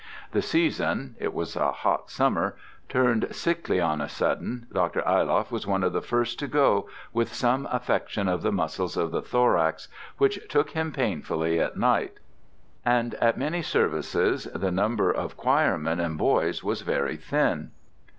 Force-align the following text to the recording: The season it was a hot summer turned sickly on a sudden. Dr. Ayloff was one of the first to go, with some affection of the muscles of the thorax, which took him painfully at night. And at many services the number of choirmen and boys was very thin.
The 0.31 0.41
season 0.41 1.15
it 1.19 1.31
was 1.31 1.55
a 1.55 1.71
hot 1.71 2.09
summer 2.09 2.57
turned 2.89 3.27
sickly 3.35 3.79
on 3.79 4.01
a 4.01 4.09
sudden. 4.09 4.65
Dr. 4.73 5.03
Ayloff 5.05 5.51
was 5.51 5.67
one 5.67 5.83
of 5.83 5.93
the 5.93 6.01
first 6.01 6.39
to 6.39 6.47
go, 6.47 6.89
with 7.13 7.31
some 7.31 7.67
affection 7.67 8.27
of 8.27 8.41
the 8.41 8.51
muscles 8.51 8.97
of 8.97 9.11
the 9.11 9.21
thorax, 9.21 9.89
which 10.17 10.39
took 10.49 10.71
him 10.71 10.91
painfully 10.91 11.59
at 11.59 11.77
night. 11.77 12.15
And 12.83 13.13
at 13.21 13.37
many 13.37 13.61
services 13.61 14.45
the 14.45 14.71
number 14.71 15.11
of 15.11 15.37
choirmen 15.37 15.99
and 15.99 16.17
boys 16.17 16.63
was 16.63 16.81
very 16.81 17.17
thin. 17.17 17.69